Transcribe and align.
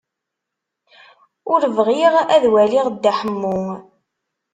Ur 1.53 1.61
bɣiɣ 1.75 2.13
ad 2.35 2.43
waliɣ 2.53 2.87
Dda 2.89 3.11
Ḥemmu. 3.19 3.59